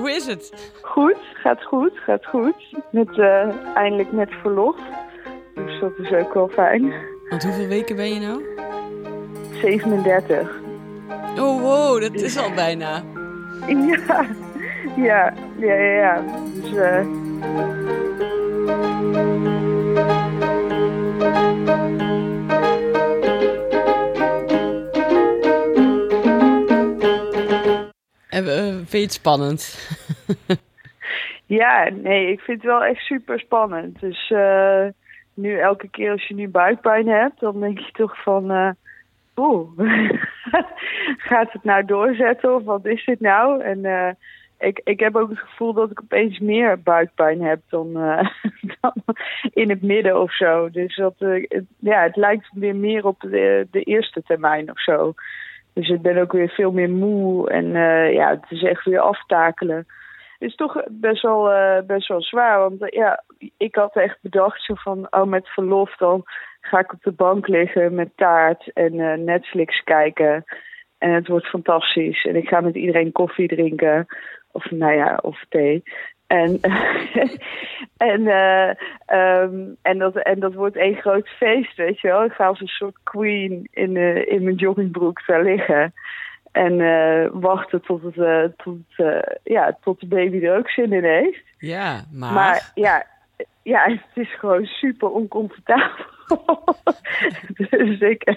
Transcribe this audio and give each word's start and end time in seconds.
Hoe 0.00 0.10
is 0.10 0.26
het? 0.26 0.72
Goed, 0.82 1.16
gaat 1.34 1.64
goed, 1.64 1.98
gaat 1.98 2.26
goed. 2.26 2.54
Met, 2.90 3.18
eh, 3.18 3.48
eindelijk 3.74 4.12
met 4.12 4.30
verlof. 4.42 4.76
Dus 5.54 5.80
dat 5.80 5.92
is 5.98 6.12
ook 6.12 6.34
wel 6.34 6.48
fijn. 6.48 6.92
Want 7.28 7.42
hoeveel 7.42 7.66
weken 7.66 7.96
ben 7.96 8.14
je 8.14 8.20
nou? 8.20 8.44
37. 9.60 10.60
Oh 11.38 11.60
wow, 11.60 12.00
dat 12.00 12.14
is 12.14 12.38
al 12.38 12.50
bijna. 12.54 13.02
Ja, 13.66 14.26
ja, 14.96 15.34
ja, 15.58 15.74
ja. 15.74 15.74
ja. 15.74 16.22
Dus, 16.54 16.74
eh, 16.74 17.04
vind 28.44 28.90
je 28.90 28.98
het 28.98 29.12
spannend? 29.12 29.90
ja, 31.60 31.88
nee, 31.92 32.32
ik 32.32 32.40
vind 32.40 32.62
het 32.62 32.70
wel 32.70 32.84
echt 32.84 33.00
super 33.00 33.40
spannend. 33.40 34.00
Dus 34.00 34.30
eh, 34.30 34.86
nu 35.34 35.58
elke 35.58 35.88
keer 35.88 36.10
als 36.10 36.28
je 36.28 36.34
nu 36.34 36.48
buikpijn 36.48 37.08
hebt, 37.08 37.40
dan 37.40 37.60
denk 37.60 37.78
je 37.78 37.92
toch 37.92 38.22
van... 38.22 38.50
eh 38.50 38.70
Oeh, 39.40 39.68
gaat 41.28 41.52
het 41.52 41.64
nou 41.64 41.84
doorzetten 41.84 42.54
of 42.54 42.64
wat 42.64 42.86
is 42.86 43.04
dit 43.04 43.20
nou? 43.20 43.62
En 43.62 43.84
eh, 43.84 44.10
ik, 44.58 44.80
ik 44.84 45.00
heb 45.00 45.16
ook 45.16 45.28
het 45.28 45.38
gevoel 45.38 45.72
dat 45.72 45.90
ik 45.90 46.00
opeens 46.02 46.38
meer 46.38 46.82
buikpijn 46.82 47.42
heb 47.42 47.60
dan, 47.68 47.96
eh, 47.96 48.28
dan 48.80 48.94
in 49.52 49.70
het 49.70 49.82
midden 49.82 50.20
of 50.20 50.36
zo. 50.36 50.70
Dus 50.70 50.96
dat, 50.96 51.14
eh, 51.18 51.44
het, 51.48 51.64
ja, 51.78 52.02
het 52.02 52.16
lijkt 52.16 52.50
weer 52.54 52.76
meer 52.76 53.06
op 53.06 53.20
de, 53.20 53.66
de 53.70 53.82
eerste 53.82 54.22
termijn 54.22 54.70
of 54.70 54.80
zo. 54.80 55.14
Dus 55.80 55.88
ik 55.88 56.02
ben 56.02 56.18
ook 56.18 56.32
weer 56.32 56.48
veel 56.48 56.72
meer 56.72 56.90
moe 56.90 57.50
en 57.50 57.76
eh, 57.76 58.12
ja, 58.12 58.30
het 58.30 58.44
is 58.48 58.62
echt 58.62 58.84
weer 58.84 59.00
aftakelen. 59.00 59.76
Het 59.76 60.48
is 60.48 60.54
toch 60.54 60.82
best 60.90 61.22
wel, 61.22 61.50
eh, 61.50 61.82
best 61.86 62.08
wel 62.08 62.22
zwaar, 62.22 62.58
want 62.58 62.82
eh, 62.82 62.88
ja, 62.88 63.24
ik 63.56 63.74
had 63.74 63.96
echt 63.96 64.18
bedacht 64.20 64.64
zo 64.64 64.74
van, 64.74 65.06
oh 65.10 65.24
met 65.24 65.48
verlof 65.48 65.96
dan 65.96 66.22
ga 66.60 66.78
ik 66.78 66.92
op 66.92 67.02
de 67.02 67.12
bank 67.12 67.48
liggen 67.48 67.94
met 67.94 68.16
taart 68.16 68.72
en 68.72 69.24
Netflix 69.24 69.82
kijken. 69.82 70.44
En 70.98 71.10
het 71.10 71.28
wordt 71.28 71.46
fantastisch. 71.46 72.24
En 72.24 72.36
ik 72.36 72.48
ga 72.48 72.60
met 72.60 72.74
iedereen 72.74 73.12
koffie 73.12 73.48
drinken. 73.48 74.06
Of 74.52 74.70
nou 74.70 74.92
ja, 74.92 75.18
of 75.22 75.44
thee. 75.48 75.82
En, 76.30 76.60
en, 78.12 78.26
eh, 78.26 78.70
ehm, 79.06 79.54
en, 79.82 79.98
dat, 79.98 80.16
en 80.16 80.40
dat 80.40 80.54
wordt 80.54 80.76
één 80.76 80.94
groot 80.94 81.28
feest, 81.28 81.76
weet 81.76 82.00
je 82.00 82.08
wel. 82.08 82.24
Ik 82.24 82.32
ga 82.32 82.46
als 82.46 82.60
een 82.60 82.66
soort 82.66 82.96
queen 83.02 83.68
in, 83.70 83.96
eh, 83.96 84.32
in 84.32 84.42
mijn 84.44 84.56
joggingbroek 84.56 85.26
daar 85.26 85.42
liggen. 85.42 85.92
En 86.52 86.80
eh, 86.80 87.28
wachten 87.32 87.82
tot, 87.82 88.02
het, 88.14 88.58
tot, 88.58 88.78
ja, 89.42 89.78
tot 89.80 90.00
de 90.00 90.06
baby 90.06 90.44
er 90.44 90.56
ook 90.56 90.70
zin 90.70 90.92
in 90.92 91.04
heeft. 91.04 91.44
Ja, 91.58 92.04
maar... 92.12 92.32
Maar 92.32 92.70
ja, 92.74 93.06
ja, 93.62 93.82
het 93.82 94.26
is 94.26 94.38
gewoon 94.38 94.64
super 94.64 95.08
oncomfortabel. 95.08 96.06
dus 97.70 98.00
ik, 98.00 98.36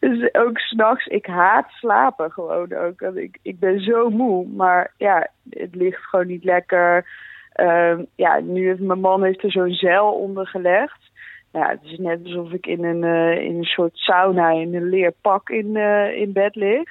dus 0.00 0.34
ook 0.34 0.58
s'nachts, 0.58 1.06
ik 1.06 1.26
haat 1.26 1.70
slapen 1.70 2.32
gewoon 2.32 2.72
ook. 2.72 3.00
Ik, 3.00 3.38
ik 3.42 3.58
ben 3.58 3.80
zo 3.80 4.10
moe, 4.10 4.46
maar 4.46 4.92
ja, 4.96 5.28
het 5.50 5.74
ligt 5.74 6.02
gewoon 6.02 6.26
niet 6.26 6.44
lekker. 6.44 7.06
Ehm, 7.54 8.04
ja, 8.14 8.40
nu 8.40 8.66
heeft 8.66 8.80
mijn 8.80 9.00
man 9.00 9.24
heeft 9.24 9.42
er 9.42 9.50
zo'n 9.50 9.72
zeil 9.72 10.12
onder 10.12 10.46
gelegd. 10.46 11.12
Ja, 11.52 11.68
het 11.68 11.82
is 11.82 11.98
net 11.98 12.24
alsof 12.24 12.52
ik 12.52 12.66
in 12.66 12.84
een, 12.84 13.04
eh, 13.04 13.44
in 13.44 13.56
een 13.56 13.64
soort 13.64 13.96
sauna 13.96 14.50
in 14.50 14.74
een 14.74 14.88
leer 14.88 15.12
pak 15.20 15.48
in, 15.50 15.76
eh, 15.76 16.16
in 16.16 16.32
bed 16.32 16.54
lig. 16.54 16.88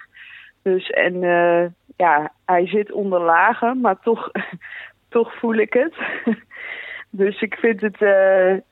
Dus 0.61 0.89
en 0.89 1.23
eh, 1.23 1.65
ja, 1.97 2.31
hij 2.45 2.67
zit 2.67 2.91
onder 2.91 3.21
lagen, 3.21 3.81
maar 3.81 3.99
toch, 3.99 4.31
toch 5.09 5.33
voel 5.35 5.53
ik 5.53 5.73
het. 5.73 5.95
dus 7.21 7.41
ik 7.41 7.55
vind 7.55 7.81
het, 7.81 8.01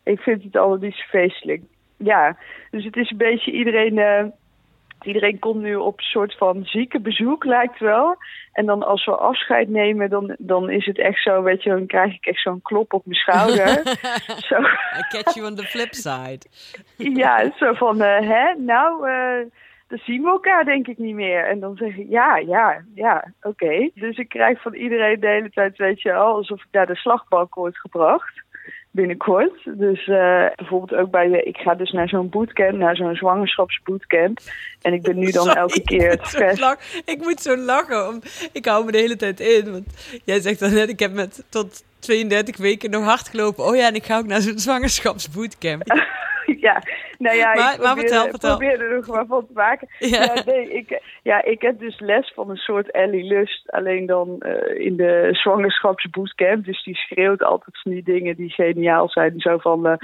ik 0.03 0.19
vind 0.19 0.43
het 0.43 0.55
allemaal 0.55 0.77
niet 0.77 0.95
zo 0.95 1.03
feestelijk. 1.07 1.61
Ja, 1.97 2.37
dus 2.69 2.85
het 2.85 2.95
is 2.95 3.11
een 3.11 3.17
beetje 3.17 3.51
iedereen. 3.51 4.33
Iedereen 5.03 5.39
komt 5.39 5.61
nu 5.61 5.75
op 5.75 5.97
een 5.97 6.03
soort 6.03 6.37
van 6.37 6.65
ziekenbezoek, 6.65 7.43
lijkt 7.43 7.79
wel. 7.79 8.15
En 8.53 8.65
dan 8.65 8.83
als 8.83 9.05
we 9.05 9.11
afscheid 9.11 9.69
nemen, 9.69 10.09
dan, 10.09 10.35
dan 10.37 10.69
is 10.69 10.85
het 10.85 10.99
echt 10.99 11.23
zo, 11.23 11.41
weet 11.41 11.63
je, 11.63 11.69
dan 11.69 11.85
krijg 11.85 12.13
ik 12.13 12.25
echt 12.25 12.41
zo'n 12.41 12.61
klop 12.61 12.93
op 12.93 13.05
mijn 13.05 13.19
schouder. 13.19 13.67
zo, 14.49 14.55
I 14.99 15.03
catch 15.09 15.33
you 15.33 15.47
on 15.47 15.55
the 15.55 15.63
flip 15.63 15.93
side. 15.93 16.41
ja, 17.21 17.51
zo 17.57 17.73
van, 17.73 18.01
eh, 18.01 18.29
hè, 18.29 18.53
nou, 18.57 19.09
eh, 19.09 19.45
dan 19.87 19.99
zien 20.03 20.21
we 20.21 20.29
elkaar 20.29 20.65
denk 20.65 20.87
ik 20.87 20.97
niet 20.97 21.15
meer. 21.15 21.47
En 21.47 21.59
dan 21.59 21.75
zeg 21.75 21.97
ik, 21.97 22.09
ja, 22.09 22.37
ja, 22.37 22.83
ja, 22.95 23.33
oké. 23.41 23.89
Dus 23.93 24.17
ik 24.17 24.29
krijg 24.29 24.61
van 24.61 24.73
iedereen 24.73 25.19
de 25.19 25.27
hele 25.27 25.49
tijd, 25.49 25.77
weet 25.77 26.01
je 26.01 26.11
wel, 26.11 26.35
alsof 26.35 26.59
ik 26.59 26.67
naar 26.71 26.87
de 26.87 26.95
slagbank 26.95 27.53
word 27.55 27.77
gebracht. 27.77 28.43
Binnenkort. 28.91 29.51
Dus 29.77 30.07
eh, 30.07 30.45
bijvoorbeeld 30.55 31.01
ook 31.01 31.11
bij 31.11 31.27
de. 31.27 31.43
Ik 31.43 31.57
ga 31.57 31.75
dus 31.75 31.91
naar 31.91 32.09
zo'n 32.09 32.29
bootcamp, 32.29 32.77
naar 32.77 32.95
zo'n 32.95 33.15
zwangerschapsbootcamp. 33.15 34.39
En 34.81 34.93
ik 34.93 35.01
ben 35.01 35.19
nu 35.19 35.31
dan 35.31 35.43
Sorry, 35.43 35.57
elke 35.59 35.81
keer 35.81 36.09
het 36.09 36.59
lach- 36.59 37.01
Ik 37.05 37.17
moet 37.17 37.41
zo 37.41 37.57
lachen. 37.57 38.07
Om, 38.07 38.21
ik 38.51 38.65
hou 38.65 38.85
me 38.85 38.91
de 38.91 38.97
hele 38.97 39.15
tijd 39.15 39.39
in. 39.39 39.71
Want 39.71 39.85
jij 40.25 40.39
zegt 40.39 40.59
dan 40.59 40.73
net, 40.73 40.89
ik 40.89 40.99
heb 40.99 41.13
met 41.13 41.43
tot 41.49 41.83
32 41.99 42.57
weken 42.57 42.89
nog 42.89 43.03
hard 43.03 43.27
gelopen. 43.29 43.65
Oh 43.65 43.75
ja, 43.75 43.87
en 43.87 43.95
ik 43.95 44.05
ga 44.05 44.17
ook 44.17 44.27
naar 44.27 44.41
zo'n 44.41 44.59
zwangerschapsbootcamp. 44.59 45.83
ja, 46.67 46.81
nou 47.17 47.37
ja, 47.37 47.53
Maar- 47.53 47.73
ik 47.73 47.79
maar 47.79 47.93
probeer, 47.93 48.07
vertel, 48.09 48.29
vertel. 48.29 48.61
er 48.61 48.95
nog 48.95 49.07
maar 49.07 49.25
van 49.25 49.47
te 49.47 49.53
maken. 49.53 49.87
Ja. 49.99 50.23
Ja. 50.23 50.43
nee, 50.45 50.73
ik, 50.73 51.01
ja, 51.23 51.43
ik 51.43 51.61
heb 51.61 51.79
dus 51.79 51.99
les 51.99 52.31
van 52.35 52.49
een 52.49 52.57
soort 52.57 52.91
Ellie 52.91 53.23
Lust, 53.23 53.71
alleen 53.71 54.05
dan 54.05 54.39
eh, 54.39 54.85
in 54.85 54.95
de 54.95 55.29
zwangerschapsbootcamp. 55.31 56.65
Dus 56.65 56.83
die 56.83 56.95
schreeuwt 56.95 57.43
altijd 57.43 57.81
van 57.81 57.91
die 57.91 58.03
dingen 58.03 58.35
die 58.35 58.49
geniaal 58.49 59.09
zijn. 59.09 59.39
Zo 59.39 59.57
van, 59.57 59.87
eh, 59.87 59.97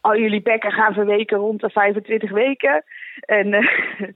al 0.00 0.16
jullie 0.16 0.42
bekken 0.42 0.72
gaan 0.72 0.92
verweken 0.94 1.38
rond 1.38 1.60
de 1.60 1.70
25 1.70 2.30
weken. 2.30 2.84
En 3.20 3.54
eh, 3.54 3.68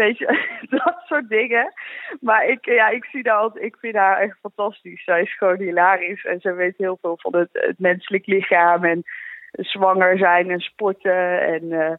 weet 0.00 0.18
je, 0.18 0.56
dat 0.70 1.02
soort 1.06 1.28
dingen. 1.28 1.72
Maar 2.20 2.46
ik, 2.46 2.64
ja, 2.64 2.88
ik, 2.88 3.04
zie 3.04 3.32
altijd, 3.32 3.64
ik 3.64 3.76
vind 3.80 3.94
haar 3.94 4.18
echt 4.18 4.38
fantastisch. 4.40 5.04
Zij 5.04 5.22
is 5.22 5.36
gewoon 5.36 5.60
hilarisch 5.60 6.24
en 6.24 6.40
ze 6.40 6.52
weet 6.52 6.74
heel 6.76 6.98
veel 7.00 7.18
van 7.20 7.36
het, 7.36 7.48
het 7.52 7.78
menselijk 7.78 8.26
lichaam 8.26 8.84
en 8.84 9.04
zwanger 9.50 10.18
zijn 10.18 10.50
en 10.50 10.60
sporten. 10.60 11.40
En 11.40 11.72
eh, 11.72 11.94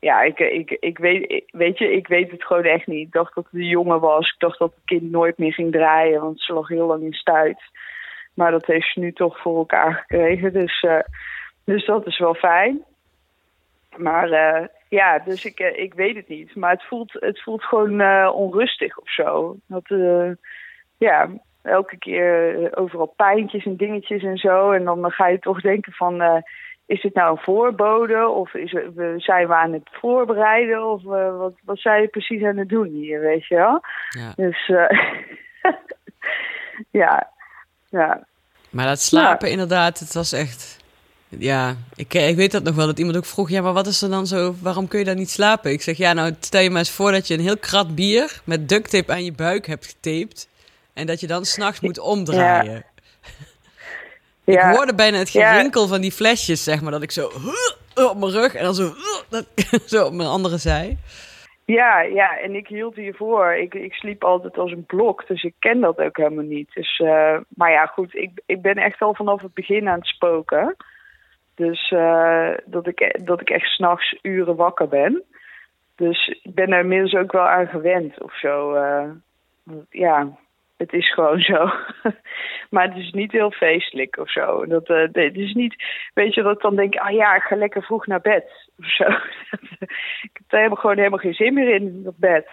ja, 0.00 0.22
ik, 0.22 0.38
ik, 0.38 0.70
ik 0.70 0.98
weet, 0.98 1.44
weet 1.50 1.78
je, 1.78 1.92
ik 1.92 2.06
weet 2.06 2.30
het 2.30 2.44
gewoon 2.44 2.64
echt 2.64 2.86
niet. 2.86 3.06
Ik 3.06 3.12
dacht 3.12 3.34
dat 3.34 3.44
het 3.44 3.54
een 3.54 3.68
jongen 3.68 4.00
was. 4.00 4.32
Ik 4.32 4.38
dacht 4.38 4.58
dat 4.58 4.74
het 4.74 4.84
kind 4.84 5.10
nooit 5.10 5.38
meer 5.38 5.52
ging 5.52 5.72
draaien, 5.72 6.20
want 6.20 6.40
ze 6.40 6.52
lag 6.52 6.68
heel 6.68 6.86
lang 6.86 7.02
in 7.02 7.12
stuit. 7.12 7.62
Maar 8.34 8.50
dat 8.50 8.66
heeft 8.66 8.92
ze 8.92 9.00
nu 9.00 9.12
toch 9.12 9.40
voor 9.40 9.56
elkaar 9.56 9.94
gekregen. 9.94 10.52
Dus, 10.52 10.80
eh, 10.80 11.00
dus 11.64 11.86
dat 11.86 12.06
is 12.06 12.18
wel 12.18 12.34
fijn. 12.34 12.84
Maar 13.96 14.30
eh, 14.30 14.66
ja, 14.88 15.18
dus 15.18 15.44
ik, 15.44 15.58
ik 15.58 15.94
weet 15.94 16.16
het 16.16 16.28
niet. 16.28 16.54
Maar 16.54 16.70
het 16.70 16.84
voelt, 16.84 17.12
het 17.12 17.42
voelt 17.42 17.64
gewoon 17.64 18.28
onrustig 18.32 18.98
of 18.98 19.10
zo. 19.10 19.56
Dat, 19.66 19.94
ja, 20.98 21.30
elke 21.62 21.98
keer 21.98 22.68
overal 22.76 23.12
pijntjes 23.16 23.64
en 23.64 23.76
dingetjes 23.76 24.22
en 24.22 24.36
zo. 24.36 24.70
En 24.70 24.84
dan 24.84 25.10
ga 25.10 25.28
je 25.28 25.38
toch 25.38 25.60
denken 25.60 25.92
van... 25.92 26.42
eh, 26.90 26.96
is 26.96 27.02
dit 27.02 27.14
nou 27.14 27.30
een 27.30 27.42
voorbode 27.42 28.28
of 28.28 28.54
is 28.54 28.72
het, 28.72 28.94
we, 28.94 29.14
zijn 29.16 29.46
we 29.46 29.54
aan 29.54 29.72
het 29.72 29.88
voorbereiden 29.92 30.84
of 30.84 31.02
uh, 31.02 31.38
wat, 31.38 31.52
wat 31.64 31.78
zijn 31.78 32.02
je 32.02 32.08
precies 32.08 32.42
aan 32.42 32.56
het 32.56 32.68
doen 32.68 32.88
hier, 32.88 33.20
weet 33.20 33.46
je 33.46 33.54
wel? 33.54 33.80
Ja. 34.08 34.32
Dus 34.36 34.68
uh, 34.68 34.88
ja, 37.02 37.30
ja. 37.88 38.26
Maar 38.70 38.86
dat 38.86 39.00
slapen 39.00 39.50
inderdaad, 39.50 39.98
het 39.98 40.14
was 40.14 40.32
echt... 40.32 40.78
Ja, 41.38 41.76
ik, 41.94 42.14
ik 42.14 42.36
weet 42.36 42.52
dat 42.52 42.62
nog 42.62 42.74
wel, 42.74 42.86
dat 42.86 42.98
iemand 42.98 43.16
ook 43.16 43.24
vroeg... 43.24 43.50
ja, 43.50 43.62
maar 43.62 43.72
wat 43.72 43.86
is 43.86 44.02
er 44.02 44.10
dan 44.10 44.26
zo, 44.26 44.54
waarom 44.62 44.88
kun 44.88 44.98
je 44.98 45.04
dan 45.04 45.16
niet 45.16 45.30
slapen? 45.30 45.72
Ik 45.72 45.82
zeg, 45.82 45.96
ja, 45.96 46.12
nou, 46.12 46.34
stel 46.40 46.60
je 46.60 46.70
maar 46.70 46.78
eens 46.78 46.90
voor 46.90 47.12
dat 47.12 47.26
je 47.26 47.34
een 47.34 47.40
heel 47.40 47.58
krat 47.58 47.94
bier... 47.94 48.40
met 48.44 48.68
duct 48.68 48.90
tape 48.90 49.12
aan 49.12 49.24
je 49.24 49.32
buik 49.32 49.66
hebt 49.66 49.86
getaped... 49.86 50.48
en 50.94 51.06
dat 51.06 51.20
je 51.20 51.26
dan 51.26 51.44
s'nachts 51.44 51.80
moet 51.80 51.98
omdraaien. 51.98 52.72
Ja. 52.72 52.82
Ik 54.44 54.54
Ja. 54.54 54.70
hoorde 54.72 54.94
bijna 54.94 55.18
het 55.18 55.30
gerinkel 55.30 55.86
van 55.88 56.00
die 56.00 56.12
flesjes, 56.12 56.64
zeg 56.64 56.82
maar. 56.82 56.90
Dat 56.92 57.02
ik 57.02 57.10
zo 57.10 57.26
op 57.94 58.16
mijn 58.18 58.32
rug 58.32 58.54
en 58.54 58.64
dan 58.64 58.74
zo, 58.74 58.92
dat, 59.28 59.46
zo 59.92 60.06
op 60.06 60.12
mijn 60.12 60.28
andere 60.28 60.56
zij. 60.58 60.96
Ja, 61.64 62.00
ja, 62.00 62.38
en 62.38 62.54
ik 62.54 62.66
hield 62.68 62.94
hiervoor. 62.96 63.54
Ik, 63.54 63.74
ik 63.74 63.92
sliep 63.94 64.24
altijd 64.24 64.58
als 64.58 64.70
een 64.72 64.86
blok, 64.86 65.26
dus 65.26 65.42
ik 65.42 65.54
ken 65.58 65.80
dat 65.80 65.98
ook 65.98 66.16
helemaal 66.16 66.44
niet. 66.44 66.70
Dus, 66.74 66.98
eh, 66.98 67.36
maar 67.48 67.70
ja, 67.70 67.86
goed, 67.86 68.14
ik, 68.14 68.30
ik 68.46 68.62
ben 68.62 68.74
echt 68.74 69.00
al 69.00 69.14
vanaf 69.14 69.42
het 69.42 69.54
begin 69.54 69.88
aan 69.88 69.98
het 69.98 70.06
spoken. 70.06 70.76
Dus 71.54 71.90
eh, 71.90 72.50
dat, 72.64 72.86
ik, 72.86 73.18
dat 73.24 73.40
ik 73.40 73.50
echt 73.50 73.66
s'nachts 73.66 74.18
uren 74.22 74.56
wakker 74.56 74.88
ben. 74.88 75.22
Dus 75.96 76.28
ik 76.42 76.54
ben 76.54 76.72
er 76.72 76.80
inmiddels 76.80 77.14
ook 77.14 77.32
wel 77.32 77.48
aan 77.48 77.66
gewend 77.66 78.22
of 78.22 78.38
zo. 78.38 78.74
eh. 78.74 79.04
ja, 79.90 80.28
het 80.80 80.92
is 80.92 81.12
gewoon 81.14 81.40
zo. 81.40 81.70
maar 82.70 82.88
het 82.88 82.96
is 82.96 83.12
niet 83.12 83.32
heel 83.32 83.50
feestelijk 83.50 84.16
of 84.18 84.30
zo. 84.30 84.66
Dat, 84.66 84.88
eh, 84.88 85.08
nee, 85.12 85.26
het 85.28 85.36
is 85.36 85.52
niet, 85.54 85.74
weet 86.14 86.34
je, 86.34 86.42
dat 86.42 86.54
ik 86.56 86.62
dan 86.62 86.76
denk, 86.76 86.94
ah 86.96 87.10
ja, 87.10 87.34
ik 87.36 87.42
ga 87.42 87.56
lekker 87.56 87.82
vroeg 87.82 88.06
naar 88.06 88.20
bed 88.20 88.44
of 88.78 88.86
zo. 88.94 89.04
ik 90.26 90.30
heb 90.32 90.44
daar 90.48 90.60
helemaal, 90.60 90.80
gewoon 90.80 90.96
helemaal 90.96 91.18
geen 91.18 91.34
zin 91.34 91.54
meer 91.54 91.74
in, 91.74 92.02
dat 92.02 92.16
bed. 92.16 92.46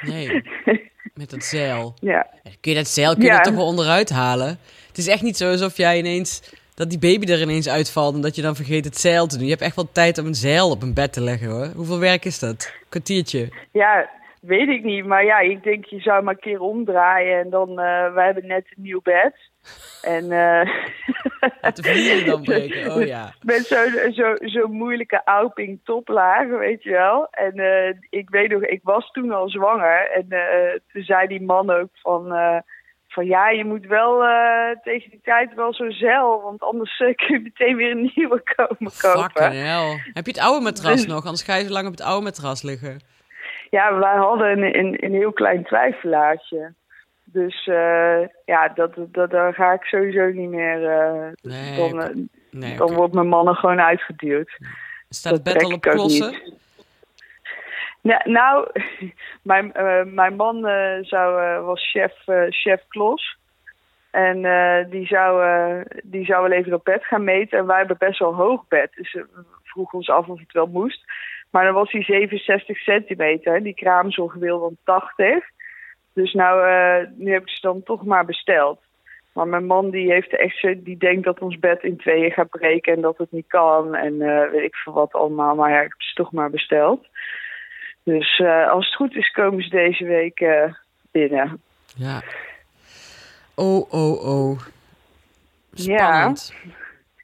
Nee, 0.00 0.42
met 1.20 1.30
dat 1.30 1.44
zeil. 1.44 1.94
ja. 2.00 2.26
Kun 2.60 2.72
je 2.72 2.78
dat 2.78 2.88
zeil 2.88 3.12
kun 3.14 3.22
je 3.22 3.28
Ja. 3.28 3.40
toch 3.40 3.54
wel 3.54 3.66
onderuit 3.66 4.10
halen? 4.10 4.58
Het 4.88 4.98
is 4.98 5.08
echt 5.08 5.22
niet 5.22 5.36
zo 5.36 5.50
alsof 5.50 5.76
jij 5.76 5.98
ineens, 5.98 6.54
dat 6.74 6.90
die 6.90 6.98
baby 6.98 7.32
er 7.32 7.40
ineens 7.40 7.68
uitvalt... 7.68 8.14
en 8.14 8.20
dat 8.20 8.36
je 8.36 8.42
dan 8.42 8.56
vergeet 8.56 8.84
het 8.84 8.96
zeil 8.96 9.26
te 9.26 9.36
doen. 9.36 9.44
Je 9.44 9.50
hebt 9.50 9.62
echt 9.64 9.76
wel 9.76 9.92
tijd 9.92 10.18
om 10.18 10.26
een 10.26 10.34
zeil 10.34 10.70
op 10.70 10.82
een 10.82 10.94
bed 10.94 11.12
te 11.12 11.20
leggen, 11.20 11.50
hoor. 11.50 11.66
Hoeveel 11.66 11.98
werk 11.98 12.24
is 12.24 12.38
dat? 12.38 12.74
Kwartiertje. 12.88 13.48
ja, 13.72 14.10
weet 14.40 14.68
ik 14.68 14.84
niet. 14.84 15.06
Maar 15.06 15.24
ja, 15.24 15.38
ik 15.38 15.62
denk, 15.62 15.84
je 15.84 16.00
zou 16.00 16.22
maar 16.22 16.34
een 16.34 16.40
keer 16.40 16.60
omdraaien 16.60 17.38
en 17.38 17.50
dan, 17.50 17.68
eh 17.68 18.12
wij 18.12 18.24
hebben 18.24 18.46
net 18.46 18.66
een 18.66 18.82
nieuw 18.82 19.00
bed. 19.02 19.34
En 20.02 20.32
eh 20.32 20.68
Met 21.60 21.76
de 21.76 21.82
vlieren 21.82 22.26
dan 22.26 22.42
breken, 22.42 22.94
oh 22.94 23.06
ja. 23.06 23.34
met 23.42 23.66
zo'n 23.66 24.12
zo, 24.12 24.34
zo 24.36 24.66
moeilijke 24.68 25.20
Auping 25.24 25.80
toplaag, 25.84 26.48
weet 26.48 26.82
je 26.82 26.90
wel. 26.90 27.28
En 27.30 27.52
eh, 27.52 27.96
ik 28.10 28.30
weet 28.30 28.50
nog, 28.50 28.62
ik 28.62 28.80
was 28.82 29.10
toen 29.10 29.32
al 29.32 29.48
zwanger. 29.48 30.10
En 30.10 30.26
toen 30.92 31.02
zei 31.02 31.26
die 31.26 31.42
man 31.42 31.70
ook 31.70 31.88
van, 31.92 32.34
van 33.08 33.26
ja, 33.26 33.48
je 33.48 33.64
moet 33.64 33.86
wel 33.86 34.18
tegen 34.82 35.10
die 35.10 35.20
tijd 35.22 35.54
wel 35.54 35.74
zo'n 35.74 35.92
zeil. 35.92 36.40
Want 36.42 36.62
anders 36.62 36.96
kun 36.96 37.14
je 37.34 37.40
meteen 37.42 37.76
weer 37.76 37.90
een 37.90 38.12
nieuwe 38.14 38.42
komen 38.56 38.92
kopen. 39.00 39.20
Fucking 39.20 39.64
hell. 39.64 40.00
Heb 40.12 40.26
je 40.26 40.32
het 40.32 40.40
oude 40.40 40.64
matras 40.64 40.96
Dus- 40.96 41.06
nog? 41.06 41.24
Anders 41.24 41.42
ga 41.42 41.54
je 41.54 41.64
zo 41.64 41.72
lang 41.72 41.86
op 41.86 41.92
het 41.92 42.02
oude 42.02 42.24
matras 42.24 42.62
liggen. 42.62 43.00
Ja, 43.70 43.98
wij 43.98 44.16
hadden 44.16 44.50
een, 44.62 44.78
een, 44.78 45.04
een 45.04 45.12
heel 45.12 45.32
klein 45.32 45.64
twijfelaartje. 45.64 46.72
Dus 47.24 47.66
eh, 47.66 48.20
ja, 48.44 48.68
dat, 48.68 48.90
dat, 48.96 49.30
daar 49.30 49.54
ga 49.54 49.72
ik 49.72 49.82
sowieso 49.84 50.26
niet 50.30 50.48
meer. 50.50 50.88
eh, 50.88 51.28
Nee, 51.42 51.76
dan 51.90 52.02
eh, 52.02 52.08
Nee, 52.50 52.76
dan 52.76 52.86
oké. 52.86 52.94
wordt 52.96 53.14
mijn 53.14 53.28
man 53.28 53.48
er 53.48 53.54
gewoon 53.54 53.80
uitgeduwd. 53.80 54.58
Staat 55.08 55.32
het 55.32 55.42
bed 55.42 55.62
al 55.64 55.72
op 55.72 55.80
klossen? 55.80 56.34
Ja, 58.00 58.20
nou, 58.24 58.68
mijn, 59.42 59.72
mijn 60.14 60.36
man 60.36 60.60
zou, 61.00 61.60
was 61.64 61.90
chef, 61.90 62.12
chef 62.48 62.82
Klos. 62.88 63.38
En 64.10 64.40
die, 64.90 65.06
zou, 65.06 65.42
die 66.02 66.24
zou 66.24 66.48
wel 66.48 66.58
even 66.58 66.74
op 66.74 66.84
bed 66.84 67.04
gaan 67.04 67.24
meten. 67.24 67.58
En 67.58 67.66
wij 67.66 67.78
hebben 67.78 67.96
best 67.98 68.18
wel 68.18 68.34
hoog 68.34 68.68
bed. 68.68 68.90
Dus 68.94 69.12
we 69.12 69.26
vroegen 69.64 69.98
ons 69.98 70.08
af 70.08 70.26
of 70.28 70.38
het 70.38 70.52
wel 70.52 70.66
moest. 70.66 71.04
Maar 71.50 71.64
dan 71.64 71.74
was 71.74 71.92
hij 71.92 72.02
67 72.02 72.78
centimeter. 72.78 73.62
Die 73.62 73.74
kraamzorg 73.74 74.34
wil 74.34 74.60
dan 74.60 74.76
80. 74.84 75.44
Dus 76.12 76.32
nou, 76.32 76.68
eh, 76.68 77.08
nu 77.16 77.32
heb 77.32 77.42
ik 77.42 77.48
ze 77.48 77.60
dan 77.60 77.82
toch 77.82 78.04
maar 78.04 78.24
besteld. 78.24 78.80
Maar 79.32 79.48
mijn 79.48 79.66
man 79.66 79.90
die 79.90 80.12
heeft 80.12 80.36
echt 80.36 80.58
zo, 80.58 80.74
die 80.82 80.96
denkt 80.96 81.24
dat 81.24 81.40
ons 81.40 81.58
bed 81.58 81.82
in 81.82 81.96
tweeën 81.96 82.30
gaat 82.30 82.50
breken 82.50 82.94
en 82.94 83.00
dat 83.00 83.18
het 83.18 83.32
niet 83.32 83.46
kan. 83.46 83.94
En 83.94 84.22
eh, 84.22 84.50
weet 84.50 84.64
ik 84.64 84.74
veel 84.74 84.92
wat 84.92 85.12
allemaal. 85.12 85.54
Maar 85.54 85.70
ja, 85.70 85.80
ik 85.80 85.90
heb 85.90 86.02
ze 86.02 86.14
toch 86.14 86.32
maar 86.32 86.50
besteld. 86.50 87.06
Dus 88.02 88.38
eh, 88.38 88.70
als 88.70 88.86
het 88.86 88.94
goed 88.94 89.16
is, 89.16 89.30
komen 89.30 89.62
ze 89.62 89.68
deze 89.68 90.04
week 90.04 90.44
binnen. 91.10 91.60
Ja. 91.96 92.22
Oh, 93.54 93.92
oh, 93.92 94.24
oh. 94.24 94.60
Ja. 95.70 96.06
Spannend. 96.06 96.54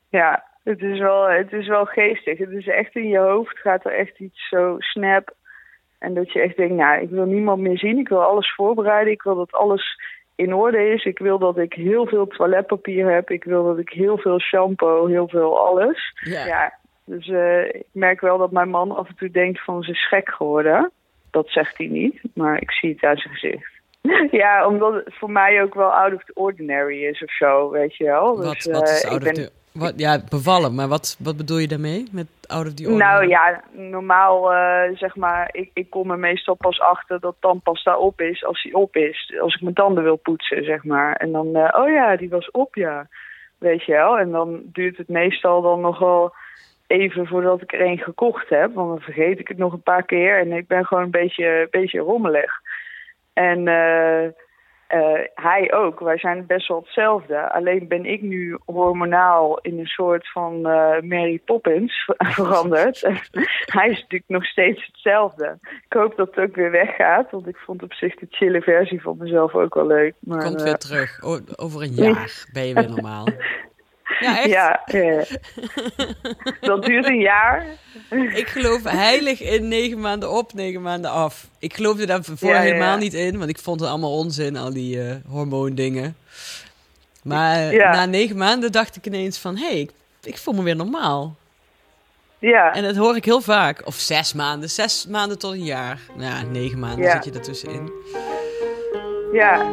Ja, 0.09 0.45
het 0.71 0.83
is, 0.83 0.99
wel, 0.99 1.29
het 1.29 1.53
is 1.53 1.67
wel 1.67 1.85
geestig. 1.85 2.39
Het 2.39 2.51
is 2.51 2.67
echt 2.67 2.95
in 2.95 3.09
je 3.09 3.19
hoofd 3.19 3.59
gaat 3.59 3.85
er 3.85 3.93
echt 3.93 4.19
iets 4.19 4.49
zo 4.49 4.77
snap. 4.79 5.35
En 5.99 6.15
dat 6.15 6.33
je 6.33 6.41
echt 6.41 6.57
denkt, 6.57 6.75
nou, 6.75 7.01
ik 7.01 7.11
wil 7.11 7.25
niemand 7.25 7.61
meer 7.61 7.79
zien. 7.79 7.99
Ik 7.99 8.09
wil 8.09 8.23
alles 8.23 8.55
voorbereiden. 8.55 9.13
Ik 9.13 9.23
wil 9.23 9.35
dat 9.35 9.53
alles 9.53 10.01
in 10.35 10.55
orde 10.55 10.89
is. 10.93 11.05
Ik 11.05 11.19
wil 11.19 11.39
dat 11.39 11.59
ik 11.59 11.73
heel 11.73 12.07
veel 12.07 12.27
toiletpapier 12.27 13.13
heb. 13.13 13.31
Ik 13.31 13.45
wil 13.45 13.65
dat 13.65 13.79
ik 13.79 13.89
heel 13.89 14.19
veel 14.19 14.41
shampoo, 14.41 15.07
heel 15.07 15.29
veel 15.29 15.67
alles. 15.67 16.13
Ja. 16.21 16.47
Ja, 16.47 16.73
dus 17.05 17.29
eh, 17.29 17.65
ik 17.65 17.87
merk 17.93 18.21
wel 18.21 18.39
dat 18.39 18.51
mijn 18.51 18.69
man 18.69 18.97
af 18.97 19.09
en 19.09 19.17
toe 19.17 19.31
denkt 19.31 19.65
van 19.65 19.83
ze 19.83 19.91
is 19.91 20.09
gek 20.09 20.31
geworden. 20.31 20.91
Dat 21.31 21.49
zegt 21.49 21.79
hij 21.79 21.87
niet, 21.87 22.21
maar 22.35 22.61
ik 22.61 22.71
zie 22.71 22.91
het 22.93 23.03
uit 23.03 23.21
zijn 23.21 23.35
gezicht. 23.35 23.73
ja, 24.43 24.67
omdat 24.67 24.95
het 24.95 25.15
voor 25.15 25.31
mij 25.31 25.63
ook 25.63 25.75
wel 25.75 25.93
out 25.93 26.15
of 26.15 26.25
the 26.25 26.35
ordinary 26.35 27.05
is 27.05 27.23
of 27.23 27.31
zo, 27.37 27.71
weet 27.71 27.97
je 27.97 28.05
wel. 28.05 28.37
Wat, 28.37 28.55
Dus, 28.55 28.67
wat 28.67 28.89
is 28.89 29.03
eh, 29.03 29.11
out 29.11 29.23
ik 29.23 29.29
of 29.29 29.35
ben- 29.35 29.45
the... 29.45 29.53
Wat, 29.79 29.93
ja, 29.97 30.21
bevallen. 30.29 30.75
Maar 30.75 30.89
wat, 30.89 31.17
wat 31.19 31.37
bedoel 31.37 31.59
je 31.59 31.69
daarmee? 31.69 32.09
Met 32.13 32.27
out 32.47 32.67
of 32.67 32.75
the? 32.75 32.91
Nou 32.91 33.29
ja, 33.29 33.63
normaal 33.73 34.53
eh, 34.53 34.97
zeg 34.97 35.17
maar, 35.17 35.49
ik, 35.53 35.71
ik 35.75 35.91
kom 35.91 36.11
er 36.11 36.19
meestal 36.19 36.55
pas 36.55 36.81
achter 36.81 37.21
dat 37.21 37.37
tandpasta 37.41 37.99
op 37.99 38.21
is 38.21 38.45
als 38.45 38.63
hij 38.63 38.73
op 38.73 38.97
is. 38.97 39.35
Als 39.41 39.55
ik 39.55 39.61
mijn 39.61 39.75
tanden 39.75 40.03
wil 40.03 40.17
poetsen, 40.17 40.65
zeg 40.65 40.85
maar. 40.85 41.17
En 41.17 41.33
dan, 41.33 41.57
eh, 41.57 41.81
oh 41.81 41.91
ja, 41.91 42.17
die 42.17 42.29
was 42.29 42.51
op, 42.51 42.75
ja. 42.75 43.09
Weet 43.59 43.85
je 43.85 43.93
wel. 43.93 44.19
En 44.19 44.31
dan 44.31 44.61
duurt 44.65 44.97
het 44.97 45.09
meestal 45.09 45.63
dan 45.63 45.81
nog 45.81 45.99
wel 45.99 46.35
even 46.87 47.27
voordat 47.27 47.63
ik 47.63 47.73
er 47.73 47.81
een 47.81 47.99
gekocht 47.99 48.49
heb. 48.49 48.75
Want 48.75 48.89
dan 48.89 49.01
vergeet 49.01 49.39
ik 49.39 49.49
het 49.49 49.59
nog 49.59 49.73
een 49.73 49.83
paar 49.83 50.05
keer. 50.05 50.39
En 50.39 50.53
ik 50.53 50.67
ben 50.67 50.85
gewoon 50.87 51.05
een 51.05 51.11
beetje, 51.11 51.69
beetje 51.71 51.99
rommelig. 51.99 52.53
En 53.33 53.69
eh, 53.69 54.31
eh, 54.87 55.21
hij 55.35 55.73
ook. 55.73 56.01
Wij 56.01 56.19
zijn 56.19 56.47
best 56.47 56.69
wel 56.69 56.81
hetzelfde. 56.81 57.53
Alleen 57.53 57.89
ben 57.89 58.05
ik 58.05 58.23
nu 58.23 58.59
hormonaal 58.65 59.59
in 59.59 59.79
een 59.79 59.87
soort 59.87 60.31
van 60.31 60.55
eh, 60.67 61.01
Mary 61.01 61.39
Poppins 61.45 62.05
veranderd. 62.39 63.01
Hij 63.77 63.89
is 63.89 64.01
natuurlijk 64.01 64.25
nog 64.27 64.45
steeds 64.45 64.87
hetzelfde. 64.87 65.59
Ik 65.63 65.93
hoop 65.93 66.17
dat 66.17 66.35
het 66.35 66.49
ook 66.49 66.57
weer 66.57 66.71
weggaat. 66.71 67.31
Want 67.31 67.47
ik 67.47 67.57
vond 67.57 67.83
op 67.83 67.93
zich 67.93 68.15
de 68.15 68.27
chille 68.31 68.63
versie 68.63 69.03
van 69.03 69.17
mezelf 69.19 69.55
ook 69.55 69.75
wel 69.75 69.87
leuk. 69.87 70.15
Maar, 70.19 70.45
Komt 70.45 70.59
eh, 70.59 70.65
weer 70.65 70.77
terug. 70.79 71.23
O- 71.23 71.41
over 71.57 71.83
een 71.83 71.95
jaar 71.95 72.47
ben 72.53 72.67
je 72.67 72.75
weer 72.75 72.91
normaal. 72.97 73.27
Ja, 74.21 74.39
echt? 74.39 74.49
Ja, 74.49 74.81
ja. 74.87 75.25
dat 76.61 76.85
duurt 76.85 77.07
een 77.07 77.21
jaar. 77.21 77.67
Ik 78.35 78.49
geloof 78.49 78.83
heilig 78.83 79.41
in 79.43 79.69
negen 79.69 80.01
maanden 80.01 80.31
op, 80.31 80.53
negen 80.55 80.83
maanden 80.83 81.11
af. 81.11 81.47
Ik 81.59 81.75
geloofde 81.75 82.07
daar 82.07 82.25
voor 82.25 82.49
Ja, 82.51 82.61
helemaal 82.61 82.97
niet 82.97 83.15
in, 83.15 83.39
want 83.39 83.51
ik 83.51 83.59
vond 83.59 83.81
het 83.81 83.89
allemaal 83.89 84.17
onzin, 84.17 84.57
al 84.57 84.73
die 84.73 85.03
eh 85.03 85.15
hormoondingen. 85.29 86.17
Maar 87.23 87.75
na 87.75 88.05
negen 88.07 88.37
maanden 88.37 88.73
dacht 88.73 88.97
ik 88.97 89.07
ineens 89.07 89.39
van, 89.39 89.57
hé, 89.57 89.67
hey, 89.67 89.81
ik, 89.81 89.91
ik 90.23 90.39
voel 90.39 90.55
me 90.55 90.63
weer 90.63 90.77
normaal. 90.77 91.37
Ja, 92.39 92.73
En 92.75 92.83
dat 92.83 92.97
hoor 92.97 93.17
ik 93.17 93.25
heel 93.25 93.41
vaak. 93.41 93.87
Of 93.87 93.95
zes 93.95 94.33
maanden, 94.33 94.71
zes 94.71 95.07
maanden 95.07 95.39
tot 95.39 95.53
een 95.53 95.65
jaar. 95.65 96.01
Nou 96.17 96.31
ja, 96.35 96.43
negen 96.43 96.79
maanden 96.79 97.05
Ja. 97.05 97.13
zit 97.13 97.25
je 97.25 97.33
ertussenin. 97.33 97.93
ja. 99.33 99.67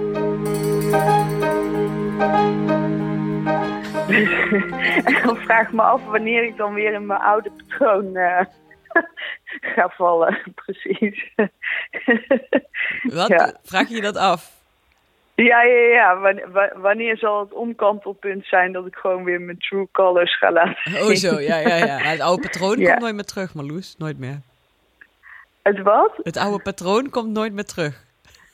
En 4.13 5.15
dan 5.25 5.37
vraag 5.37 5.67
ik 5.67 5.73
me 5.73 5.81
af 5.81 6.05
wanneer 6.05 6.43
ik 6.43 6.57
dan 6.57 6.73
weer 6.73 6.93
in 6.93 7.05
mijn 7.05 7.19
oude 7.19 7.51
patroon 7.51 8.15
eh, 8.15 8.45
ga 9.75 9.89
vallen. 9.89 10.37
Precies. 10.65 11.33
Wat? 13.03 13.27
Ja. 13.27 13.53
Vraag 13.63 13.89
je 13.89 13.95
je 13.95 14.01
dat 14.01 14.17
af? 14.17 14.61
Ja, 15.35 15.63
ja, 15.63 15.79
ja. 15.79 16.19
Wan- 16.19 16.51
wa- 16.51 16.71
Wanneer 16.75 17.17
zal 17.17 17.39
het 17.39 17.53
omkantelpunt 17.53 18.45
zijn 18.45 18.71
dat 18.71 18.85
ik 18.85 18.95
gewoon 18.95 19.23
weer 19.23 19.41
mijn 19.41 19.57
true 19.59 19.87
colors 19.91 20.37
ga 20.37 20.51
laten 20.51 20.77
zien? 20.91 21.01
Oh 21.03 21.09
zo, 21.13 21.39
ja, 21.39 21.57
ja, 21.57 21.75
ja. 21.75 21.97
Het 21.97 22.19
oude 22.19 22.41
patroon 22.41 22.79
Ja. 22.79 22.89
komt 22.89 23.01
nooit 23.01 23.15
meer 23.15 23.23
terug, 23.25 23.53
Marloes. 23.53 23.95
Nooit 23.97 24.19
meer. 24.19 24.39
Het 25.61 25.81
wat? 25.81 26.11
Het 26.23 26.37
oude 26.37 26.63
patroon 26.63 27.09
komt 27.09 27.29
nooit 27.31 27.53
meer 27.53 27.65
terug. 27.65 28.03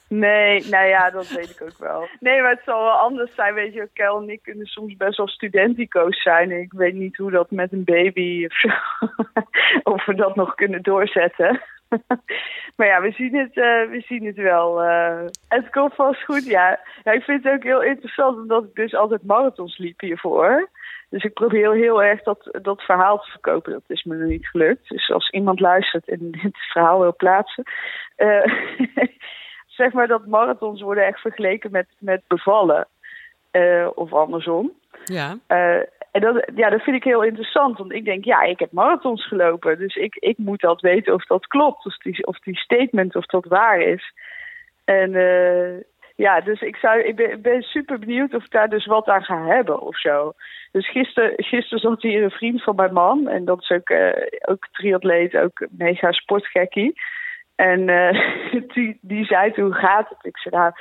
Nee, 0.10 0.66
nou 0.70 0.88
ja, 0.88 1.10
dat 1.10 1.28
weet 1.30 1.50
ik 1.50 1.62
ook 1.62 1.78
wel. 1.78 2.08
Nee, 2.20 2.42
maar 2.42 2.52
het 2.52 2.64
zal 2.66 2.84
wel 2.84 2.92
anders 2.92 3.36
zijn. 3.36 3.54
Weet 3.54 3.74
je, 3.74 3.90
Kel 3.94 4.22
en 4.22 4.30
ik 4.30 4.42
kunnen 4.42 4.66
soms 4.66 4.98
best 4.98 5.18
wel 5.18 5.28
studentico's 5.28 6.22
zijn. 6.22 6.52
Ik 6.52 6.72
weet 6.74 6.94
niet 6.94 7.18
hoe 7.18 7.32
dat 7.32 7.52
met 7.52 7.72
een 7.72 7.84
baby 7.84 8.46
of 8.46 8.60
zo. 8.60 8.70
of 9.94 10.06
we 10.06 10.16
dat 10.16 10.36
nog 10.36 10.56
kunnen 10.56 10.82
doorzetten. 10.82 11.62
maar 12.76 12.88
ja, 12.88 13.02
we 13.02 13.12
zien 13.12 13.36
het, 13.36 13.56
uh, 13.56 13.90
we 13.90 14.04
zien 14.08 14.26
het 14.26 14.36
wel. 14.36 14.84
Uh, 14.84 15.26
het 15.48 15.70
komt 15.70 15.94
vast 15.96 16.24
goed, 16.24 16.46
ja. 16.46 16.80
ja. 17.04 17.12
Ik 17.12 17.24
vind 17.24 17.44
het 17.44 17.54
ook 17.54 17.64
heel 17.64 17.84
interessant, 17.84 18.38
omdat 18.38 18.64
ik 18.64 18.76
dus 18.76 18.96
altijd 18.96 19.24
marathons 19.24 19.78
liep 19.78 20.00
hiervoor. 20.00 20.70
Dus 21.10 21.24
ik 21.24 21.34
probeer 21.34 21.74
heel 21.74 22.04
erg 22.04 22.24
dat, 22.24 22.60
dat 22.62 22.82
verhaal 22.82 23.20
te 23.20 23.30
verkopen. 23.30 23.72
Dat 23.72 23.84
is 23.88 24.04
me 24.04 24.16
nog 24.16 24.30
niet 24.30 24.48
gelukt. 24.48 24.90
Dus 24.90 25.12
als 25.12 25.30
iemand 25.30 25.60
luistert 25.60 26.08
en 26.08 26.32
dit 26.32 26.58
verhaal 26.72 27.00
wil 27.00 27.16
plaatsen. 27.16 27.64
Uh, 28.18 28.46
zeg 29.80 29.94
maar 29.94 30.08
dat 30.08 30.26
marathons 30.26 30.82
worden 30.82 31.06
echt 31.06 31.20
vergeleken 31.20 31.72
met, 31.72 31.88
met 32.00 32.22
bevallen. 32.28 32.88
Uh, 33.52 33.88
of 33.96 34.14
andersom. 34.14 34.72
Ja. 35.04 35.38
Uh, 35.48 35.82
en 36.12 36.22
dat, 36.22 36.52
ja, 36.56 36.70
dat 36.70 36.82
vind 36.82 36.96
ik 36.96 37.04
heel 37.04 37.24
interessant. 37.24 37.78
Want 37.78 37.92
ik 37.92 38.06
denk, 38.06 38.26
ja, 38.26 38.42
ik 38.42 38.60
heb 38.60 38.72
marathons 38.72 39.28
gelopen. 39.28 39.78
Dus 39.78 39.96
ik, 39.96 40.16
ik 40.16 40.38
moet 40.38 40.62
dat 40.62 40.82
weten 40.82 41.14
of 41.14 41.26
dat 41.26 41.48
klopt. 41.48 41.86
Of 41.86 41.98
die, 41.98 42.26
of 42.26 42.40
die 42.40 42.58
statement, 42.58 43.16
of 43.16 43.26
dat 43.26 43.46
waar 43.46 43.82
is. 43.82 44.14
En 44.86 45.14
uh, 45.14 45.80
ja, 46.16 46.42
dus 46.42 46.62
ik, 46.62 46.76
zou, 46.76 47.02
ik 47.02 47.16
ben, 47.16 47.42
ben, 47.42 47.62
super 47.62 48.00
benieuwd 48.00 48.34
of 48.34 48.44
ik 48.44 48.52
daar 48.52 48.70
dus 48.70 48.86
wat 48.86 49.08
aan 49.08 49.24
ga 49.24 49.46
hebben 49.46 49.82
of 49.82 50.00
zo. 50.00 50.34
Dus 50.72 50.92
gisteren, 50.92 51.34
gisteren 51.36 51.80
zat 51.80 52.02
hier 52.02 52.24
een 52.24 52.32
vriend 52.32 52.64
van 52.64 52.76
mijn 52.76 52.94
man. 52.94 53.28
En 53.28 53.46
dat 53.46 53.62
is 53.62 53.70
ook, 53.70 53.92
ook 54.50 54.68
triatleet, 54.72 55.38
ook 55.38 55.68
mega 55.70 56.12
sportgekkie. 56.12 56.94
En 57.60 57.88
uh, 57.88 58.12
die, 58.74 58.98
die 59.02 59.26
zei 59.26 59.52
toen, 59.52 59.64
hoe 59.64 59.74
gaat 59.74 60.10
het? 60.10 60.18
Ik 60.22 60.38
zei, 60.38 60.56
nou, 60.56 60.72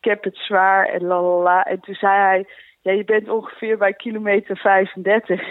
ik 0.00 0.04
heb 0.04 0.24
het 0.24 0.36
zwaar 0.36 0.86
en 0.86 1.02
lalala. 1.04 1.62
En 1.62 1.80
toen 1.80 1.94
zei 1.94 2.14
hij, 2.14 2.46
ja, 2.80 2.92
je 2.92 3.04
bent 3.04 3.28
ongeveer 3.28 3.78
bij 3.78 3.92
kilometer 3.92 4.56
35. 4.56 5.40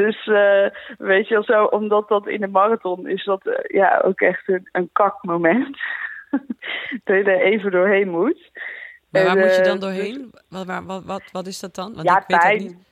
dus 0.00 0.26
uh, 0.26 0.66
weet 0.98 1.28
je 1.28 1.34
wel 1.34 1.44
zo, 1.44 1.64
omdat 1.64 2.08
dat 2.08 2.26
in 2.26 2.40
de 2.40 2.46
marathon 2.46 3.08
is 3.08 3.24
dat 3.24 3.46
uh, 3.46 3.54
ja, 3.62 4.00
ook 4.04 4.20
echt 4.20 4.48
een, 4.48 4.68
een 4.72 4.88
kakmoment. 4.92 5.78
dat 7.04 7.16
je 7.16 7.22
er 7.24 7.40
even 7.40 7.70
doorheen 7.70 8.08
moet. 8.08 8.50
Maar 9.10 9.24
waar 9.24 9.36
en, 9.36 9.42
moet 9.42 9.56
je 9.56 9.62
dan 9.62 9.80
doorheen? 9.80 10.30
Dus, 10.32 10.64
wat, 10.66 10.84
wat, 10.84 11.04
wat, 11.04 11.22
wat, 11.32 11.46
is 11.46 11.60
dat 11.60 11.74
dan? 11.74 11.94
Want 11.94 12.06
ja, 12.06 12.20
ik 12.20 12.24
weet 12.26 12.38
pijn. 12.38 12.58
niet. 12.58 12.87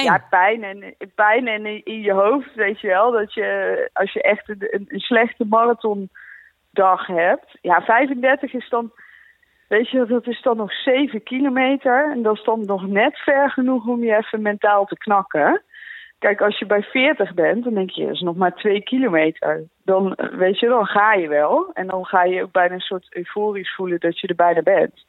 Ja, 0.00 0.26
pijn 0.30 0.64
en, 0.64 0.94
pijn 1.14 1.48
en 1.48 1.66
in, 1.84 2.00
je 2.00 2.12
hoofd, 2.12 2.54
weet 2.54 2.80
je 2.80 2.86
wel. 2.86 3.10
Dat 3.10 3.34
je, 3.34 3.90
als 3.92 4.12
je 4.12 4.22
echt 4.22 4.48
een, 4.48 4.66
een, 4.70 4.84
een 4.88 5.00
slechte 5.00 5.44
marathondag 5.44 7.06
hebt. 7.06 7.58
Ja, 7.60 7.82
35 7.82 8.52
is 8.52 8.68
dan 8.68 8.92
Weet 9.72 9.90
je, 9.90 10.06
dat 10.06 10.26
is 10.26 10.42
dan 10.42 10.56
nog 10.56 10.72
7 10.72 11.22
kilometer. 11.22 12.10
En 12.10 12.22
dat 12.22 12.36
is 12.36 12.44
dan 12.44 12.64
nog 12.64 12.86
net 12.86 13.18
ver 13.18 13.50
genoeg 13.50 13.86
om 13.86 14.04
je 14.04 14.16
even 14.16 14.42
mentaal 14.42 14.84
te 14.84 14.96
knakken. 14.96 15.62
Kijk, 16.18 16.40
als 16.40 16.58
je 16.58 16.66
bij 16.66 16.82
40 16.82 17.34
bent, 17.34 17.64
dan 17.64 17.74
denk 17.74 17.90
je, 17.90 18.04
dat 18.04 18.14
is 18.14 18.20
nog 18.20 18.36
maar 18.36 18.54
2 18.54 18.82
kilometer. 18.82 19.64
Dan, 19.84 20.16
weet 20.32 20.58
je, 20.58 20.66
dan 20.68 20.86
ga 20.86 21.12
je 21.12 21.28
wel. 21.28 21.70
En 21.72 21.86
dan 21.86 22.04
ga 22.04 22.24
je 22.24 22.42
ook 22.42 22.52
bijna 22.52 22.74
een 22.74 22.80
soort 22.80 23.06
euforisch 23.10 23.74
voelen 23.74 24.00
dat 24.00 24.20
je 24.20 24.26
er 24.26 24.34
bijna 24.34 24.62
bent. 24.62 25.04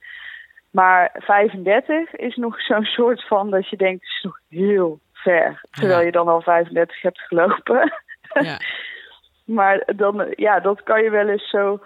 Maar 0.73 1.11
35 1.13 2.15
is 2.15 2.35
nog 2.35 2.61
zo'n 2.61 2.83
soort 2.83 3.27
van 3.27 3.49
dat 3.49 3.69
je 3.69 3.77
denkt, 3.77 4.01
het 4.01 4.11
is 4.11 4.23
nog 4.23 4.39
heel 4.49 4.99
ver. 5.13 5.63
Terwijl 5.71 5.99
ja. 5.99 6.05
je 6.05 6.11
dan 6.11 6.27
al 6.27 6.41
35 6.41 7.01
hebt 7.01 7.19
gelopen. 7.19 7.93
Ja. 8.33 8.57
maar 9.57 9.83
dan, 9.95 10.33
ja, 10.35 10.59
dat 10.59 10.83
kan 10.83 11.03
je 11.03 11.09
wel 11.09 11.27
eens 11.27 11.49
zo 11.49 11.79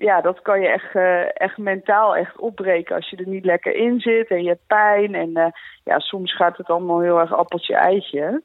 ja, 0.00 0.20
dat 0.20 0.42
kan 0.42 0.60
je 0.60 0.68
echt, 0.68 0.94
uh, 0.94 1.40
echt 1.40 1.58
mentaal 1.58 2.16
echt 2.16 2.38
opbreken 2.38 2.96
als 2.96 3.10
je 3.10 3.16
er 3.16 3.28
niet 3.28 3.44
lekker 3.44 3.74
in 3.74 4.00
zit 4.00 4.28
en 4.28 4.42
je 4.42 4.48
hebt 4.48 4.66
pijn. 4.66 5.14
En 5.14 5.30
uh, 5.38 5.46
ja, 5.84 5.98
soms 5.98 6.36
gaat 6.36 6.56
het 6.56 6.66
allemaal 6.66 7.00
heel 7.00 7.20
erg 7.20 7.34
appeltje-eitje. 7.34 8.42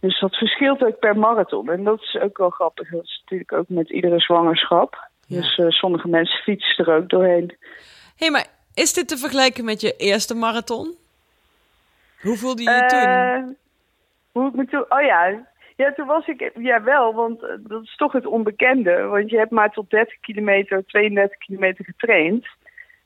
Dus 0.00 0.20
dat 0.20 0.34
verschilt 0.34 0.84
ook 0.84 0.98
per 0.98 1.18
marathon. 1.18 1.70
En 1.70 1.84
dat 1.84 2.00
is 2.00 2.18
ook 2.20 2.38
wel 2.38 2.50
grappig. 2.50 2.90
Dat 2.90 3.04
is 3.04 3.20
natuurlijk 3.20 3.52
ook 3.52 3.68
met 3.68 3.90
iedere 3.90 4.20
zwangerschap. 4.20 5.08
Ja. 5.26 5.36
Dus 5.36 5.58
uh, 5.58 5.70
sommige 5.70 6.08
mensen 6.08 6.42
fietsen 6.42 6.86
er 6.86 6.94
ook 6.94 7.08
doorheen. 7.08 7.56
Hé, 7.56 7.56
hey, 8.16 8.30
maar 8.30 8.46
is 8.76 8.92
dit 8.92 9.08
te 9.08 9.16
vergelijken 9.16 9.64
met 9.64 9.80
je 9.80 9.96
eerste 9.96 10.34
marathon? 10.34 10.94
Hoe 12.20 12.36
voelde 12.36 12.62
je 12.62 12.70
je 12.70 12.86
toen? 12.86 13.56
Hoe 14.32 14.48
ik 14.48 14.54
me 14.54 14.66
toen... 14.66 14.84
Oh 14.88 15.00
ja, 15.00 15.46
ja, 15.76 15.92
toen 15.92 16.06
was 16.06 16.26
ik, 16.26 16.50
ja 16.58 16.82
wel, 16.82 17.14
want 17.14 17.40
dat 17.58 17.82
is 17.82 17.96
toch 17.96 18.12
het 18.12 18.26
onbekende. 18.26 19.02
Want 19.02 19.30
je 19.30 19.36
hebt 19.36 19.50
maar 19.50 19.70
tot 19.70 19.90
30 19.90 20.20
kilometer, 20.20 20.84
32 20.86 21.38
kilometer 21.38 21.84
getraind. 21.84 22.46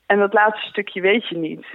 En 0.06 0.18
dat 0.18 0.32
laatste 0.32 0.68
stukje 0.68 1.00
weet 1.00 1.28
je 1.28 1.36
niet. 1.36 1.66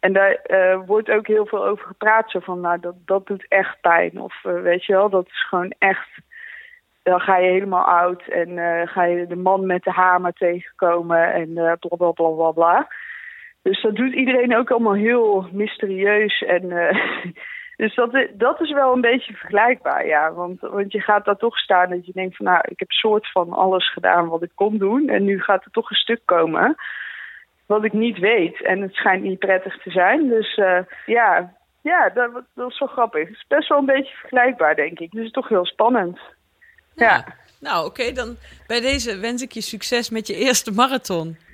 En 0.00 0.12
daar 0.12 0.38
uh, 0.46 0.80
wordt 0.86 1.10
ook 1.10 1.26
heel 1.26 1.46
veel 1.46 1.66
over 1.66 1.86
gepraat. 1.86 2.30
Zo 2.30 2.38
van, 2.40 2.60
nou, 2.60 2.80
dat, 2.80 2.94
dat 3.04 3.26
doet 3.26 3.46
echt 3.48 3.80
pijn. 3.80 4.20
Of 4.20 4.44
uh, 4.44 4.60
weet 4.60 4.84
je 4.84 4.92
wel, 4.92 5.08
dat 5.08 5.26
is 5.26 5.46
gewoon 5.48 5.72
echt... 5.78 6.08
Dan 7.02 7.20
ga 7.20 7.36
je 7.36 7.50
helemaal 7.50 7.84
oud 7.84 8.22
en 8.22 8.48
uh, 8.48 8.82
ga 8.84 9.04
je 9.04 9.26
de 9.26 9.36
man 9.36 9.66
met 9.66 9.82
de 9.82 9.90
hamer 9.90 10.32
tegenkomen 10.32 11.32
en 11.32 11.52
bla 11.52 11.76
bla 11.96 12.10
bla 12.10 12.30
bla 12.30 12.50
bla. 12.50 12.88
Dus 13.66 13.82
dat 13.82 13.94
doet 13.94 14.14
iedereen 14.14 14.56
ook 14.56 14.70
allemaal 14.70 14.94
heel 14.94 15.48
mysterieus 15.52 16.42
en... 16.42 16.62
Dus 17.76 17.94
dat, 17.94 18.26
dat 18.32 18.60
is 18.60 18.72
wel 18.72 18.92
een 18.92 19.00
beetje 19.00 19.32
vergelijkbaar, 19.32 20.06
ja. 20.06 20.32
Want, 20.32 20.60
want 20.60 20.92
je 20.92 21.00
gaat 21.00 21.24
daar 21.24 21.36
toch 21.36 21.58
staan 21.58 21.90
dat 21.90 22.06
je 22.06 22.12
denkt 22.12 22.36
van... 22.36 22.46
nou, 22.46 22.60
ik 22.68 22.78
heb 22.78 22.90
soort 22.90 23.30
van 23.30 23.52
alles 23.52 23.92
gedaan 23.92 24.28
wat 24.28 24.42
ik 24.42 24.50
kon 24.54 24.78
doen... 24.78 25.08
en 25.08 25.24
nu 25.24 25.40
gaat 25.42 25.64
er 25.64 25.70
toch 25.70 25.90
een 25.90 25.96
stuk 25.96 26.20
komen 26.24 26.76
wat 27.66 27.84
ik 27.84 27.92
niet 27.92 28.18
weet. 28.18 28.62
En 28.62 28.80
het 28.80 28.94
schijnt 28.94 29.22
niet 29.22 29.38
prettig 29.38 29.82
te 29.82 29.90
zijn. 29.90 30.28
Dus 30.28 30.56
uh, 30.56 30.78
ja, 31.06 31.52
ja 31.82 32.10
dat, 32.14 32.30
dat 32.54 32.70
is 32.70 32.78
wel 32.78 32.88
grappig. 32.88 33.28
Het 33.28 33.36
is 33.36 33.44
best 33.48 33.68
wel 33.68 33.78
een 33.78 33.86
beetje 33.86 34.16
vergelijkbaar, 34.16 34.74
denk 34.74 34.98
ik. 34.98 35.10
Dus 35.10 35.18
het 35.18 35.26
is 35.26 35.30
toch 35.30 35.48
heel 35.48 35.66
spannend. 35.66 36.18
Ja. 36.94 37.06
ja. 37.06 37.24
Nou, 37.60 37.86
oké, 37.86 38.00
okay, 38.00 38.12
dan 38.12 38.36
bij 38.66 38.80
deze 38.80 39.18
wens 39.18 39.42
ik 39.42 39.52
je 39.52 39.60
succes 39.60 40.10
met 40.10 40.26
je 40.26 40.34
eerste 40.34 40.72
marathon. 40.72 41.36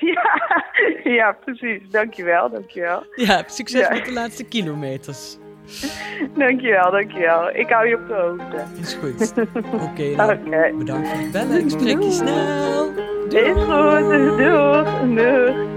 Ja, 0.00 0.43
ja 1.18 1.32
precies. 1.44 1.90
Dankjewel, 1.90 2.50
dankjewel. 2.50 3.06
Ja, 3.14 3.44
succes 3.46 3.80
ja. 3.80 3.94
met 3.94 4.04
de 4.04 4.12
laatste 4.12 4.44
kilometers. 4.44 5.38
Dankjewel, 6.38 6.90
dankjewel. 6.90 7.56
Ik 7.56 7.68
hou 7.68 7.88
je 7.88 7.96
op 7.96 8.08
de 8.08 8.14
hoogte. 8.14 8.64
Is 8.80 8.94
goed. 8.94 9.32
Oké, 9.72 10.12
okay, 10.14 10.36
okay. 10.36 10.74
bedankt 10.74 11.08
voor 11.08 11.18
het 11.18 11.30
bellen. 11.30 11.64
Ik 11.64 11.70
spreek 11.70 12.02
je 12.02 12.10
snel. 12.10 12.92
Doei. 13.28 13.44
Is 13.44 13.62
goed. 13.62 14.38
Doeg. 14.38 15.14
Doeg. 15.14 15.72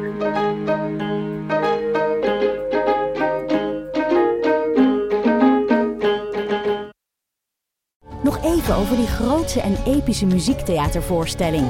Nog 8.24 8.44
even 8.44 8.76
over 8.76 8.96
die 8.96 9.08
grootse 9.08 9.62
en 9.62 9.78
epische 9.86 10.26
muziektheatervoorstelling. 10.26 11.70